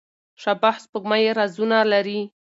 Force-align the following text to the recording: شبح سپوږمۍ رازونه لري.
شبح 0.41 0.75
سپوږمۍ 0.83 1.23
رازونه 1.37 1.77
لري. 1.91 2.19